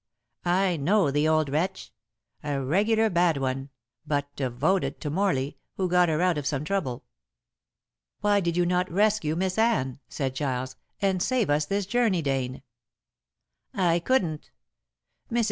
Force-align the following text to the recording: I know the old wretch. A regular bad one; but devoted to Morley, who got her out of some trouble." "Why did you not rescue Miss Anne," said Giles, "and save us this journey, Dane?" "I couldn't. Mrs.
I 0.49 0.77
know 0.77 1.11
the 1.11 1.27
old 1.27 1.49
wretch. 1.49 1.93
A 2.41 2.59
regular 2.59 3.07
bad 3.07 3.37
one; 3.37 3.69
but 4.07 4.35
devoted 4.35 4.99
to 5.01 5.11
Morley, 5.11 5.59
who 5.77 5.87
got 5.87 6.09
her 6.09 6.23
out 6.23 6.39
of 6.39 6.47
some 6.47 6.65
trouble." 6.65 7.05
"Why 8.21 8.39
did 8.39 8.57
you 8.57 8.65
not 8.65 8.89
rescue 8.91 9.35
Miss 9.35 9.59
Anne," 9.59 9.99
said 10.09 10.33
Giles, 10.33 10.75
"and 11.03 11.21
save 11.21 11.51
us 11.51 11.65
this 11.67 11.85
journey, 11.85 12.23
Dane?" 12.23 12.63
"I 13.75 13.99
couldn't. 13.99 14.49
Mrs. 15.31 15.39